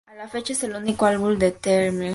[0.07, 2.09] A la fecha, es el único álbum de The Mr.